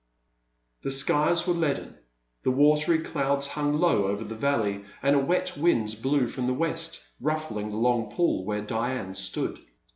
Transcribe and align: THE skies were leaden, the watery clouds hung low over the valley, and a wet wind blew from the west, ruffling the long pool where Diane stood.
THE 0.81 0.89
skies 0.89 1.45
were 1.45 1.53
leaden, 1.53 1.95
the 2.41 2.49
watery 2.49 2.97
clouds 3.03 3.45
hung 3.45 3.77
low 3.79 4.07
over 4.07 4.23
the 4.23 4.33
valley, 4.33 4.83
and 5.03 5.15
a 5.15 5.19
wet 5.19 5.55
wind 5.55 5.95
blew 6.01 6.27
from 6.27 6.47
the 6.47 6.55
west, 6.55 7.01
ruffling 7.19 7.69
the 7.69 7.77
long 7.77 8.09
pool 8.09 8.43
where 8.43 8.61
Diane 8.63 9.13
stood. 9.13 9.59